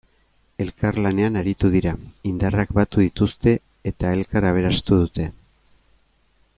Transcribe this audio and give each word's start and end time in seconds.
Elkarlanean 0.63 1.35
aritu 1.41 1.69
dira, 1.75 1.91
indarrak 2.31 2.73
batu 2.79 3.05
dituzte 3.05 3.53
eta 3.93 4.15
elkar 4.21 4.49
aberastu 4.53 4.99
dute. 5.05 5.31